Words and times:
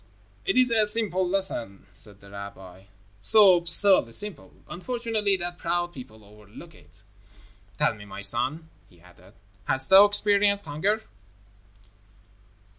"It 0.45 0.57
is 0.57 0.71
a 0.71 0.87
simple 0.87 1.29
lesson," 1.29 1.85
said 1.91 2.21
the 2.21 2.31
rabbi, 2.31 2.85
"so 3.19 3.57
absurdly 3.57 4.13
simple, 4.13 4.51
unfortunately, 4.67 5.37
that 5.37 5.59
proud 5.59 5.93
people 5.93 6.25
overlook 6.25 6.73
it. 6.73 7.03
Tell 7.77 7.93
me, 7.93 8.05
my 8.05 8.23
son," 8.23 8.69
he 8.89 8.99
added. 8.99 9.35
"Hast 9.65 9.91
thou 9.91 10.05
experienced 10.05 10.65
hunger?" 10.65 11.03